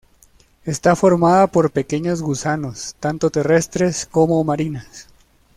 Está 0.65 0.95
formada 0.95 1.45
por 1.45 1.69
pequeños 1.69 2.23
gusanos 2.23 2.95
tanto 2.99 3.29
terrestres 3.29 4.07
como 4.09 4.43
marinas. 4.43 5.05